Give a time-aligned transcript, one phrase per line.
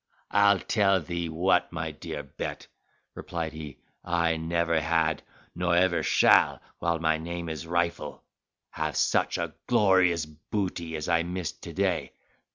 [0.31, 2.65] "I'll tell thee what, my dear Bet,"
[3.13, 5.21] replied he, "I never had,
[5.53, 8.23] nor ever shall, while my name is Rifle,
[8.71, 12.13] have such a glorious booty as I missed to day.